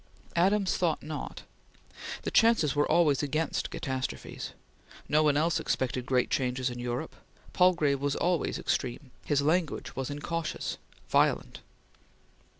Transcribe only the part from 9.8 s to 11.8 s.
was incautious violent!